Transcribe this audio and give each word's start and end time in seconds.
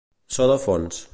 So 0.37 0.47
de 0.53 0.57
fons. 0.65 1.07